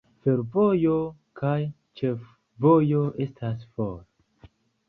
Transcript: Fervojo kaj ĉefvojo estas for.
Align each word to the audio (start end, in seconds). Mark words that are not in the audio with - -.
Fervojo 0.27 0.95
kaj 1.41 1.51
ĉefvojo 2.01 3.05
estas 3.29 3.71
for. 3.77 3.95